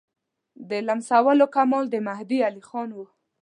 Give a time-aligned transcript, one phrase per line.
[0.69, 3.05] د لمسولو کمال د مهدي علیخان وو.